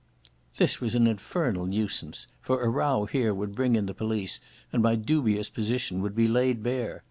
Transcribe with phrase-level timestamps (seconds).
[0.57, 4.39] This was an infernal nuisance, for a row here would bring in the police,
[4.73, 6.99] and my dubious position would be laid bare.